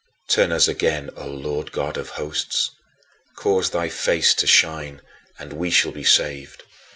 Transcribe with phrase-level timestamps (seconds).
[0.31, 2.71] "Turn us again, O Lord God of Hosts,
[3.35, 5.01] cause thy face to shine;
[5.37, 6.63] and we shall be saved."